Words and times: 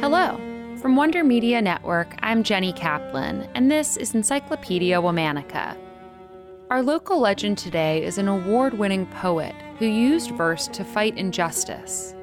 Hello. 0.00 0.38
From 0.76 0.94
Wonder 0.94 1.24
Media 1.24 1.62
Network, 1.62 2.16
I'm 2.20 2.42
Jenny 2.42 2.70
Kaplan, 2.74 3.48
and 3.54 3.70
this 3.70 3.96
is 3.96 4.14
Encyclopedia 4.14 5.00
Womannica. 5.00 5.74
Our 6.68 6.82
local 6.82 7.18
legend 7.18 7.56
today 7.56 8.04
is 8.04 8.18
an 8.18 8.28
award 8.28 8.74
winning 8.74 9.06
poet 9.06 9.54
who 9.78 9.86
used 9.86 10.32
verse 10.32 10.68
to 10.68 10.84
fight 10.84 11.16
injustice. 11.16 12.14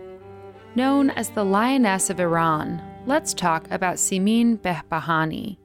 Known 0.75 1.09
as 1.09 1.29
the 1.29 1.43
Lioness 1.43 2.11
of 2.11 2.19
Iran, 2.19 2.79
let's 3.07 3.33
talk 3.33 3.69
about 3.71 3.97
Simin 3.97 4.59
Behbahani. 4.59 5.57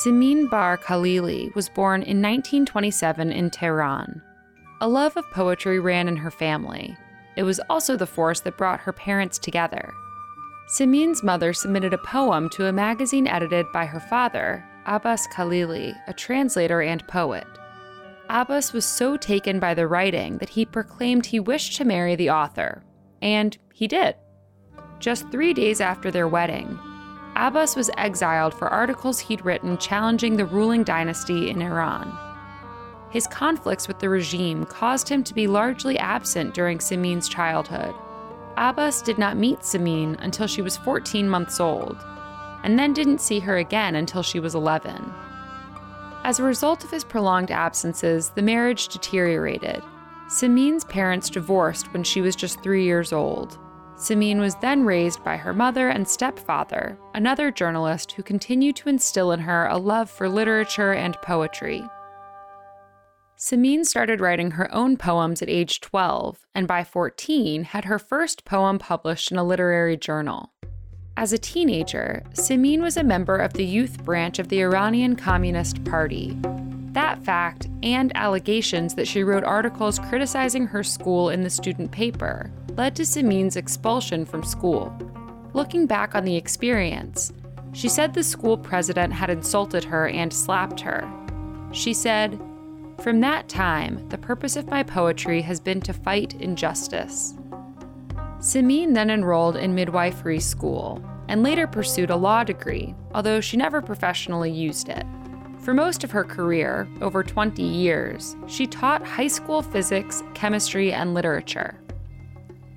Simin 0.00 0.48
Bar 0.48 0.76
Khalili 0.76 1.52
was 1.54 1.70
born 1.70 2.02
in 2.02 2.20
1927 2.20 3.32
in 3.32 3.48
Tehran. 3.48 4.20
A 4.82 4.88
love 4.88 5.16
of 5.16 5.24
poetry 5.30 5.80
ran 5.80 6.08
in 6.08 6.16
her 6.16 6.30
family. 6.30 6.94
It 7.36 7.42
was 7.44 7.58
also 7.70 7.96
the 7.96 8.06
force 8.06 8.40
that 8.40 8.58
brought 8.58 8.80
her 8.80 8.92
parents 8.92 9.38
together. 9.38 9.94
Simin's 10.66 11.22
mother 11.22 11.52
submitted 11.52 11.92
a 11.92 11.98
poem 11.98 12.48
to 12.50 12.66
a 12.66 12.72
magazine 12.72 13.26
edited 13.26 13.70
by 13.72 13.84
her 13.84 14.00
father, 14.00 14.64
Abbas 14.86 15.26
Khalili, 15.28 15.94
a 16.06 16.12
translator 16.14 16.80
and 16.80 17.06
poet. 17.06 17.46
Abbas 18.30 18.72
was 18.72 18.86
so 18.86 19.18
taken 19.18 19.60
by 19.60 19.74
the 19.74 19.86
writing 19.86 20.38
that 20.38 20.48
he 20.48 20.64
proclaimed 20.64 21.26
he 21.26 21.38
wished 21.38 21.76
to 21.76 21.84
marry 21.84 22.16
the 22.16 22.30
author, 22.30 22.82
and 23.20 23.58
he 23.74 23.86
did. 23.86 24.16
Just 24.98 25.30
three 25.30 25.52
days 25.52 25.82
after 25.82 26.10
their 26.10 26.28
wedding, 26.28 26.78
Abbas 27.36 27.76
was 27.76 27.90
exiled 27.98 28.54
for 28.54 28.68
articles 28.68 29.18
he'd 29.18 29.44
written 29.44 29.76
challenging 29.76 30.36
the 30.36 30.46
ruling 30.46 30.82
dynasty 30.82 31.50
in 31.50 31.60
Iran. 31.60 32.16
His 33.10 33.26
conflicts 33.26 33.86
with 33.86 33.98
the 33.98 34.08
regime 34.08 34.64
caused 34.64 35.08
him 35.10 35.22
to 35.24 35.34
be 35.34 35.46
largely 35.46 35.98
absent 35.98 36.54
during 36.54 36.78
Simin's 36.78 37.28
childhood. 37.28 37.94
Abbas 38.56 39.02
did 39.02 39.18
not 39.18 39.36
meet 39.36 39.64
Simin 39.64 40.16
until 40.20 40.46
she 40.46 40.62
was 40.62 40.76
14 40.76 41.28
months 41.28 41.60
old, 41.60 41.96
and 42.62 42.78
then 42.78 42.92
didn't 42.92 43.20
see 43.20 43.40
her 43.40 43.56
again 43.56 43.96
until 43.96 44.22
she 44.22 44.38
was 44.38 44.54
11. 44.54 45.12
As 46.24 46.38
a 46.38 46.44
result 46.44 46.84
of 46.84 46.90
his 46.90 47.04
prolonged 47.04 47.50
absences, 47.50 48.30
the 48.30 48.42
marriage 48.42 48.88
deteriorated. 48.88 49.82
Simin's 50.28 50.84
parents 50.84 51.28
divorced 51.28 51.92
when 51.92 52.02
she 52.02 52.20
was 52.20 52.34
just 52.34 52.62
three 52.62 52.84
years 52.84 53.12
old. 53.12 53.58
Simin 53.96 54.40
was 54.40 54.54
then 54.56 54.84
raised 54.84 55.22
by 55.22 55.36
her 55.36 55.52
mother 55.52 55.88
and 55.88 56.08
stepfather, 56.08 56.98
another 57.14 57.50
journalist 57.50 58.12
who 58.12 58.22
continued 58.22 58.76
to 58.76 58.88
instill 58.88 59.32
in 59.32 59.40
her 59.40 59.66
a 59.66 59.76
love 59.76 60.10
for 60.10 60.28
literature 60.28 60.92
and 60.94 61.20
poetry. 61.22 61.84
Simin 63.46 63.84
started 63.84 64.22
writing 64.22 64.52
her 64.52 64.74
own 64.74 64.96
poems 64.96 65.42
at 65.42 65.50
age 65.50 65.82
12, 65.82 66.46
and 66.54 66.66
by 66.66 66.82
14 66.82 67.64
had 67.64 67.84
her 67.84 67.98
first 67.98 68.46
poem 68.46 68.78
published 68.78 69.30
in 69.30 69.36
a 69.36 69.44
literary 69.44 69.98
journal. 69.98 70.50
As 71.18 71.34
a 71.34 71.36
teenager, 71.36 72.22
Simin 72.32 72.80
was 72.80 72.96
a 72.96 73.04
member 73.04 73.36
of 73.36 73.52
the 73.52 73.66
youth 73.66 74.02
branch 74.02 74.38
of 74.38 74.48
the 74.48 74.62
Iranian 74.62 75.14
Communist 75.14 75.84
Party. 75.84 76.38
That 76.92 77.22
fact, 77.22 77.68
and 77.82 78.16
allegations 78.16 78.94
that 78.94 79.06
she 79.06 79.22
wrote 79.22 79.44
articles 79.44 79.98
criticizing 79.98 80.66
her 80.68 80.82
school 80.82 81.28
in 81.28 81.42
the 81.42 81.50
student 81.50 81.92
paper, 81.92 82.50
led 82.78 82.96
to 82.96 83.04
Simin's 83.04 83.56
expulsion 83.56 84.24
from 84.24 84.42
school. 84.42 84.90
Looking 85.52 85.84
back 85.84 86.14
on 86.14 86.24
the 86.24 86.36
experience, 86.36 87.30
she 87.74 87.90
said 87.90 88.14
the 88.14 88.24
school 88.24 88.56
president 88.56 89.12
had 89.12 89.28
insulted 89.28 89.84
her 89.84 90.08
and 90.08 90.32
slapped 90.32 90.80
her. 90.80 91.06
She 91.72 91.92
said, 91.92 92.40
from 93.00 93.20
that 93.20 93.48
time, 93.48 94.08
the 94.08 94.18
purpose 94.18 94.56
of 94.56 94.68
my 94.68 94.82
poetry 94.82 95.42
has 95.42 95.60
been 95.60 95.80
to 95.82 95.92
fight 95.92 96.34
injustice. 96.34 97.34
Simin 98.40 98.92
then 98.92 99.10
enrolled 99.10 99.56
in 99.56 99.74
midwifery 99.74 100.40
school 100.40 101.02
and 101.28 101.42
later 101.42 101.66
pursued 101.66 102.10
a 102.10 102.16
law 102.16 102.44
degree, 102.44 102.94
although 103.14 103.40
she 103.40 103.56
never 103.56 103.80
professionally 103.80 104.50
used 104.50 104.88
it. 104.88 105.04
For 105.60 105.72
most 105.72 106.04
of 106.04 106.10
her 106.10 106.24
career, 106.24 106.86
over 107.00 107.22
20 107.22 107.62
years, 107.62 108.36
she 108.46 108.66
taught 108.66 109.06
high 109.06 109.28
school 109.28 109.62
physics, 109.62 110.22
chemistry, 110.34 110.92
and 110.92 111.14
literature. 111.14 111.80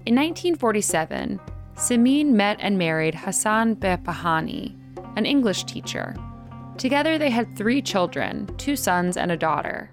In 0.06 0.16
1947, 0.16 1.40
Simin 1.76 2.36
met 2.36 2.58
and 2.62 2.78
married 2.78 3.14
Hassan 3.14 3.76
Behbahani, 3.76 4.74
an 5.18 5.26
English 5.26 5.66
teacher. 5.66 6.16
Together, 6.78 7.18
they 7.18 7.30
had 7.30 7.58
three 7.58 7.82
children 7.82 8.48
two 8.58 8.78
sons 8.78 9.18
and 9.18 9.32
a 9.32 9.38
daughter. 9.38 9.92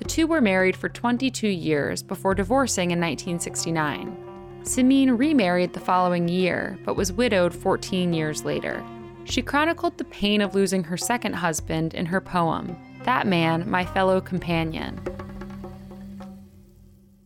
The 0.00 0.08
two 0.08 0.26
were 0.26 0.40
married 0.40 0.76
for 0.76 0.88
22 0.88 1.46
years 1.46 2.02
before 2.02 2.34
divorcing 2.34 2.90
in 2.90 2.98
1969. 2.98 4.62
Simin 4.62 5.18
remarried 5.18 5.74
the 5.74 5.80
following 5.80 6.26
year, 6.26 6.78
but 6.86 6.96
was 6.96 7.12
widowed 7.12 7.54
14 7.54 8.14
years 8.14 8.42
later. 8.42 8.82
She 9.26 9.42
chronicled 9.42 9.98
the 9.98 10.04
pain 10.04 10.40
of 10.40 10.54
losing 10.54 10.84
her 10.84 10.96
second 10.96 11.34
husband 11.34 11.92
in 11.92 12.06
her 12.06 12.20
poem, 12.20 12.78
That 13.04 13.26
Man, 13.26 13.68
My 13.68 13.84
Fellow 13.84 14.22
Companion. 14.22 14.98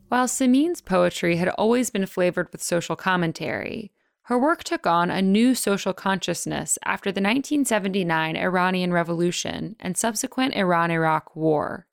While 0.08 0.26
Simin's 0.26 0.80
poetry 0.80 1.36
had 1.36 1.50
always 1.50 1.90
been 1.90 2.06
flavored 2.06 2.50
with 2.50 2.60
social 2.60 2.96
commentary, 2.96 3.92
her 4.22 4.38
work 4.38 4.64
took 4.64 4.84
on 4.84 5.10
a 5.10 5.22
new 5.22 5.54
social 5.54 5.92
consciousness 5.92 6.76
after 6.84 7.12
the 7.12 7.20
1979 7.20 8.36
Iranian 8.36 8.92
Revolution 8.92 9.76
and 9.78 9.96
subsequent 9.96 10.56
Iran 10.56 10.90
Iraq 10.90 11.36
War. 11.36 11.86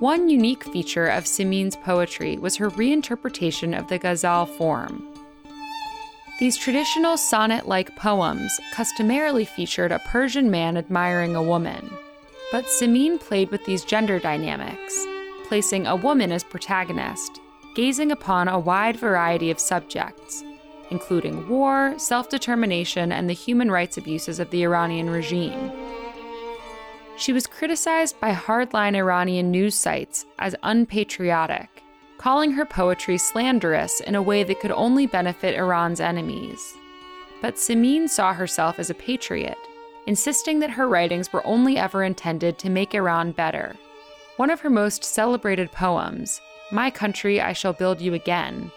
One 0.00 0.30
unique 0.30 0.64
feature 0.64 1.08
of 1.08 1.26
Simin's 1.26 1.76
poetry 1.76 2.38
was 2.38 2.56
her 2.56 2.70
reinterpretation 2.70 3.78
of 3.78 3.88
the 3.88 3.98
ghazal 3.98 4.46
form. 4.46 5.06
These 6.38 6.56
traditional 6.56 7.18
sonnet 7.18 7.68
like 7.68 7.94
poems 7.96 8.58
customarily 8.72 9.44
featured 9.44 9.92
a 9.92 9.98
Persian 9.98 10.50
man 10.50 10.78
admiring 10.78 11.36
a 11.36 11.42
woman. 11.42 11.92
But 12.50 12.66
Simin 12.66 13.18
played 13.18 13.50
with 13.50 13.62
these 13.66 13.84
gender 13.84 14.18
dynamics, 14.18 15.04
placing 15.48 15.86
a 15.86 15.96
woman 15.96 16.32
as 16.32 16.44
protagonist, 16.44 17.38
gazing 17.74 18.10
upon 18.10 18.48
a 18.48 18.58
wide 18.58 18.96
variety 18.96 19.50
of 19.50 19.60
subjects, 19.60 20.42
including 20.90 21.46
war, 21.46 21.92
self 21.98 22.30
determination, 22.30 23.12
and 23.12 23.28
the 23.28 23.34
human 23.34 23.70
rights 23.70 23.98
abuses 23.98 24.40
of 24.40 24.48
the 24.48 24.62
Iranian 24.62 25.10
regime. 25.10 25.70
She 27.20 27.34
was 27.34 27.46
criticized 27.46 28.18
by 28.18 28.32
hardline 28.32 28.96
Iranian 28.96 29.50
news 29.50 29.74
sites 29.74 30.24
as 30.38 30.56
unpatriotic, 30.62 31.82
calling 32.16 32.52
her 32.52 32.64
poetry 32.64 33.18
slanderous 33.18 34.00
in 34.00 34.14
a 34.14 34.22
way 34.22 34.42
that 34.42 34.58
could 34.60 34.70
only 34.70 35.06
benefit 35.06 35.54
Iran's 35.54 36.00
enemies. 36.00 36.74
But 37.42 37.58
Simin 37.58 38.08
saw 38.08 38.32
herself 38.32 38.78
as 38.78 38.88
a 38.88 38.94
patriot, 38.94 39.58
insisting 40.06 40.60
that 40.60 40.70
her 40.70 40.88
writings 40.88 41.30
were 41.30 41.46
only 41.46 41.76
ever 41.76 42.04
intended 42.04 42.58
to 42.58 42.70
make 42.70 42.94
Iran 42.94 43.32
better. 43.32 43.76
One 44.38 44.48
of 44.48 44.60
her 44.60 44.70
most 44.70 45.04
celebrated 45.04 45.70
poems, 45.72 46.40
My 46.72 46.90
Country, 46.90 47.38
I 47.38 47.52
Shall 47.52 47.74
Build 47.74 48.00
You 48.00 48.14
Again, 48.14 48.72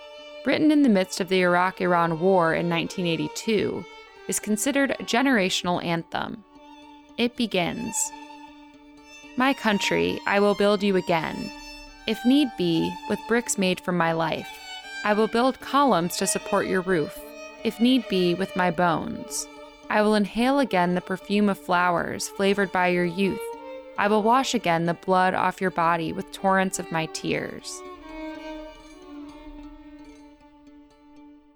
written 0.46 0.70
in 0.70 0.82
the 0.82 0.90
midst 0.90 1.22
of 1.22 1.30
the 1.30 1.44
Iraq 1.44 1.80
Iran 1.80 2.20
War 2.20 2.54
in 2.54 2.70
1982, 2.70 3.86
is 4.28 4.42
considered 4.42 4.92
a 4.92 5.04
generational 5.04 5.82
anthem. 5.82 6.44
It 7.18 7.38
begins 7.38 7.96
my 9.38 9.54
country, 9.54 10.20
I 10.28 10.40
will 10.40 10.56
build 10.56 10.84
you 10.84 10.96
again. 10.96 11.52
If 12.06 12.24
need 12.26 12.50
be, 12.58 12.94
with 13.10 13.20
bricks 13.28 13.58
made 13.58 13.80
from 13.80 13.98
my 13.98 14.12
life. 14.12 14.50
I 15.04 15.14
will 15.14 15.28
build 15.28 15.60
columns 15.60 16.18
to 16.18 16.28
support 16.28 16.68
your 16.68 16.82
roof, 16.82 17.18
if 17.64 17.80
need 17.80 18.08
be, 18.08 18.36
with 18.36 18.56
my 18.56 18.72
bones. 18.72 19.48
I 19.90 20.02
will 20.02 20.16
inhale 20.16 20.60
again 20.60 20.96
the 20.96 21.02
perfume 21.02 21.50
of 21.50 21.58
flowers 21.58 22.30
flavored 22.30 22.72
by 22.72 22.88
your 22.88 23.06
youth. 23.06 23.42
I 23.98 24.08
will 24.08 24.24
wash 24.24 24.54
again 24.54 24.86
the 24.86 24.94
blood 24.94 25.34
off 25.34 25.62
your 25.62 25.72
body 25.72 26.14
with 26.14 26.32
torrents 26.32 26.80
of 26.80 26.92
my 26.92 27.08
tears. 27.08 27.82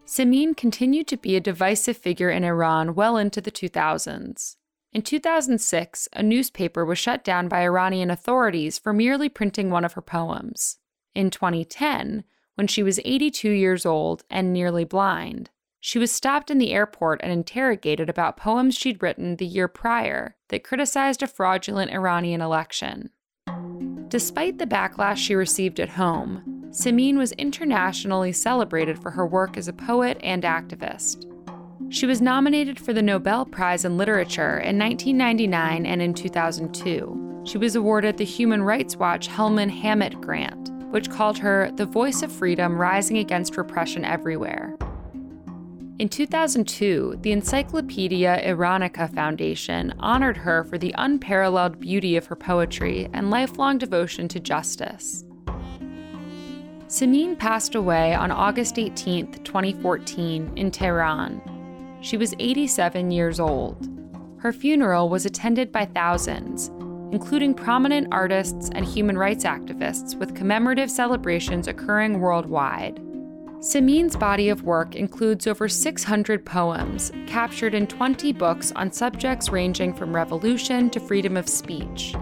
Simin 0.06 0.56
continued 0.56 1.08
to 1.08 1.18
be 1.18 1.36
a 1.36 1.42
divisive 1.42 1.98
figure 1.98 2.30
in 2.30 2.44
Iran 2.44 2.96
well 2.96 3.18
into 3.18 3.42
the 3.42 3.52
2000s. 3.52 4.56
In 4.98 5.04
2006, 5.04 6.10
a 6.14 6.24
newspaper 6.24 6.84
was 6.84 6.98
shut 6.98 7.24
down 7.24 7.48
by 7.48 7.62
Iranian 7.62 8.10
authorities 8.10 8.80
for 8.80 8.92
merely 8.92 9.30
printing 9.30 9.70
one 9.70 9.86
of 9.86 9.94
her 9.94 10.02
poems. 10.02 10.80
In 11.14 11.30
2010, 11.30 12.24
when 12.56 12.66
she 12.66 12.82
was 12.82 13.00
82 13.06 13.48
years 13.48 13.86
old 13.86 14.24
and 14.32 14.52
nearly 14.52 14.86
blind, 14.86 15.52
she 15.80 16.00
was 16.00 16.12
stopped 16.12 16.50
in 16.50 16.58
the 16.58 16.74
airport 16.74 17.22
and 17.22 17.32
interrogated 17.32 18.10
about 18.10 18.38
poems 18.38 18.76
she'd 18.76 19.04
written 19.04 19.36
the 19.36 19.46
year 19.46 19.68
prior 19.68 20.36
that 20.50 20.64
criticized 20.64 21.22
a 21.22 21.28
fraudulent 21.28 21.92
Iranian 21.92 22.42
election. 22.42 23.12
Despite 24.08 24.58
the 24.58 24.66
backlash 24.66 25.18
she 25.18 25.36
received 25.36 25.80
at 25.80 25.90
home, 25.90 26.70
Simin 26.72 27.20
was 27.20 27.34
internationally 27.34 28.32
celebrated 28.32 28.98
for 28.98 29.12
her 29.12 29.28
work 29.28 29.58
as 29.58 29.68
a 29.68 29.74
poet 29.74 30.18
and 30.24 30.42
activist. 30.42 31.27
She 31.90 32.06
was 32.06 32.22
nominated 32.22 32.80
for 32.80 32.92
the 32.92 33.02
Nobel 33.02 33.46
Prize 33.46 33.86
in 33.86 33.96
Literature 33.96 34.60
in 34.60 34.78
1999 34.78 35.86
and 35.86 36.02
in 36.02 36.14
2002. 36.14 37.44
She 37.46 37.58
was 37.58 37.78
awarded 37.78 38.18
the 38.18 38.26
Human 38.26 38.62
Rights 38.62 38.98
Watch 38.98 39.30
Hellman-Hammett 39.30 40.20
Grant, 40.20 40.70
which 40.92 41.10
called 41.10 41.38
her 41.38 41.72
the 41.76 41.86
voice 41.86 42.24
of 42.24 42.32
freedom 42.32 42.78
rising 42.78 43.20
against 43.20 43.56
repression 43.56 44.04
everywhere. 44.04 44.78
In 45.98 46.10
2002, 46.10 47.20
the 47.22 47.32
Encyclopedia 47.32 48.42
Iranica 48.46 49.12
Foundation 49.16 49.94
honored 49.98 50.38
her 50.38 50.66
for 50.66 50.78
the 50.78 50.94
unparalleled 50.98 51.80
beauty 51.80 52.18
of 52.18 52.26
her 52.26 52.36
poetry 52.36 53.10
and 53.14 53.32
lifelong 53.32 53.78
devotion 53.78 54.28
to 54.28 54.42
justice. 54.42 55.24
Simin 56.88 57.38
passed 57.38 57.76
away 57.76 58.14
on 58.14 58.30
August 58.30 58.78
18, 58.78 59.32
2014, 59.44 60.52
in 60.58 60.70
Tehran. 60.70 61.57
She 62.02 62.18
was 62.18 62.34
87 62.40 63.12
years 63.12 63.40
old. 63.40 63.90
Her 64.40 64.54
funeral 64.54 65.10
was 65.10 65.26
attended 65.26 65.72
by 65.72 65.86
thousands, 65.86 66.70
including 67.12 67.54
prominent 67.54 68.08
artists 68.12 68.70
and 68.74 68.86
human 68.86 69.18
rights 69.18 69.44
activists, 69.44 70.16
with 70.16 70.36
commemorative 70.36 70.92
celebrations 70.92 71.68
occurring 71.68 72.20
worldwide. 72.20 73.00
Simin's 73.60 74.16
body 74.16 74.50
of 74.50 74.62
work 74.64 74.96
includes 74.96 75.48
over 75.48 75.68
600 75.68 76.46
poems, 76.46 77.12
captured 77.26 77.74
in 77.74 77.88
20 77.88 78.32
books 78.34 78.72
on 78.76 78.92
subjects 78.92 79.50
ranging 79.50 79.96
from 79.96 80.16
revolution 80.16 80.92
to 80.92 81.00
freedom 81.00 81.36
of 81.36 81.50
speech. 81.50 82.14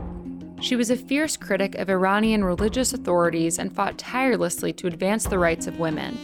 She 0.62 0.78
was 0.78 0.90
a 0.90 0.96
fierce 0.96 1.36
critic 1.36 1.76
of 1.76 1.90
Iranian 1.90 2.46
religious 2.46 2.94
authorities 2.94 3.60
and 3.60 3.76
fought 3.76 3.98
tirelessly 3.98 4.72
to 4.74 4.88
advance 4.88 5.26
the 5.26 5.38
rights 5.38 5.68
of 5.68 5.78
women. 5.78 6.18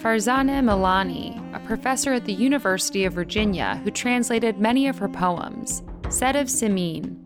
Farzaneh 0.00 0.62
Milani, 0.62 1.43
professor 1.64 2.12
at 2.12 2.24
the 2.24 2.32
University 2.32 3.04
of 3.04 3.14
Virginia 3.14 3.80
who 3.84 3.90
translated 3.90 4.58
many 4.58 4.86
of 4.86 4.98
her 4.98 5.08
poems, 5.08 5.82
said 6.08 6.36
of 6.36 6.50
Simin, 6.50 7.18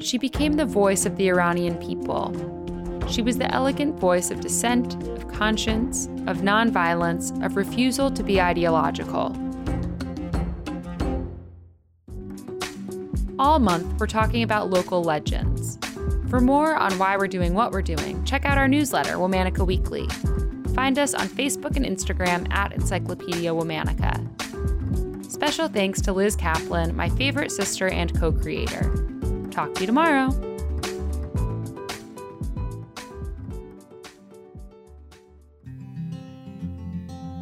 She 0.00 0.18
became 0.18 0.54
the 0.54 0.64
voice 0.64 1.06
of 1.06 1.16
the 1.16 1.28
Iranian 1.28 1.76
people. 1.76 2.32
She 3.08 3.22
was 3.22 3.38
the 3.38 3.52
elegant 3.54 3.98
voice 3.98 4.30
of 4.30 4.40
dissent, 4.40 4.94
of 5.08 5.28
conscience, 5.28 6.06
of 6.26 6.38
nonviolence, 6.38 7.44
of 7.44 7.56
refusal 7.56 8.10
to 8.10 8.22
be 8.22 8.40
ideological. 8.40 9.36
All 13.38 13.58
month, 13.58 14.00
we're 14.00 14.06
talking 14.06 14.42
about 14.42 14.70
local 14.70 15.02
legends. 15.02 15.78
For 16.28 16.40
more 16.40 16.74
on 16.74 16.98
why 16.98 17.16
we're 17.16 17.28
doing 17.28 17.54
what 17.54 17.72
we're 17.72 17.82
doing, 17.82 18.22
check 18.24 18.44
out 18.44 18.58
our 18.58 18.68
newsletter, 18.68 19.14
Womannica 19.14 19.66
Weekly. 19.66 20.08
Find 20.74 20.98
us 20.98 21.14
on 21.14 21.28
Facebook 21.28 21.76
and 21.76 21.84
Instagram 21.84 22.52
at 22.52 22.72
Encyclopedia 22.72 23.50
Womannica. 23.50 24.24
Special 25.30 25.68
thanks 25.68 26.00
to 26.02 26.12
Liz 26.12 26.34
Kaplan, 26.36 26.96
my 26.96 27.08
favorite 27.10 27.52
sister 27.52 27.88
and 27.88 28.18
co 28.18 28.32
creator. 28.32 28.90
Talk 29.50 29.74
to 29.74 29.80
you 29.80 29.86
tomorrow. 29.86 30.30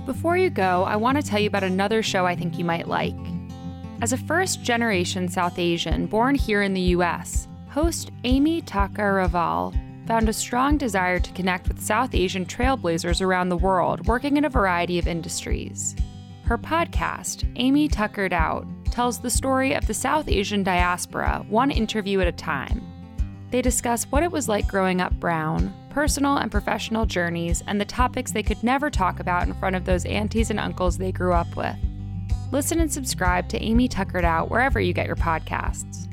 Before 0.06 0.36
you 0.36 0.50
go, 0.50 0.84
I 0.84 0.96
want 0.96 1.20
to 1.20 1.22
tell 1.22 1.40
you 1.40 1.48
about 1.48 1.64
another 1.64 2.02
show 2.02 2.26
I 2.26 2.36
think 2.36 2.58
you 2.58 2.64
might 2.64 2.86
like. 2.86 3.14
As 4.02 4.12
a 4.12 4.16
first 4.16 4.62
generation 4.62 5.28
South 5.28 5.58
Asian 5.58 6.06
born 6.06 6.34
here 6.34 6.62
in 6.62 6.74
the 6.74 6.80
US, 6.80 7.48
host 7.68 8.10
Amy 8.24 8.60
Tucker 8.60 9.14
Raval 9.14 9.74
found 10.06 10.28
a 10.28 10.32
strong 10.32 10.78
desire 10.78 11.18
to 11.18 11.32
connect 11.32 11.68
with 11.68 11.82
South 11.82 12.14
Asian 12.14 12.46
trailblazers 12.46 13.20
around 13.20 13.48
the 13.48 13.56
world 13.56 14.06
working 14.06 14.36
in 14.36 14.44
a 14.44 14.50
variety 14.50 14.98
of 14.98 15.08
industries. 15.08 15.96
Her 16.44 16.56
podcast, 16.56 17.50
Amy 17.56 17.88
Tuckered 17.88 18.32
Out, 18.32 18.66
tells 18.92 19.18
the 19.18 19.30
story 19.30 19.74
of 19.74 19.86
the 19.86 19.94
South 19.94 20.28
Asian 20.28 20.62
diaspora, 20.62 21.44
one 21.48 21.70
interview 21.70 22.20
at 22.20 22.28
a 22.28 22.32
time. 22.32 22.80
They 23.50 23.62
discuss 23.62 24.04
what 24.04 24.22
it 24.22 24.30
was 24.30 24.48
like 24.48 24.68
growing 24.68 25.00
up 25.00 25.12
brown, 25.14 25.74
personal 25.90 26.36
and 26.36 26.50
professional 26.50 27.04
journeys, 27.04 27.64
and 27.66 27.80
the 27.80 27.84
topics 27.84 28.32
they 28.32 28.42
could 28.42 28.62
never 28.62 28.90
talk 28.90 29.18
about 29.18 29.46
in 29.46 29.54
front 29.54 29.76
of 29.76 29.84
those 29.84 30.04
aunties 30.04 30.50
and 30.50 30.60
uncles 30.60 30.98
they 30.98 31.12
grew 31.12 31.32
up 31.32 31.56
with. 31.56 31.76
Listen 32.52 32.80
and 32.80 32.92
subscribe 32.92 33.48
to 33.48 33.62
Amy 33.62 33.88
Tuckered 33.88 34.24
Out 34.24 34.50
wherever 34.50 34.80
you 34.80 34.92
get 34.92 35.06
your 35.06 35.16
podcasts. 35.16 36.05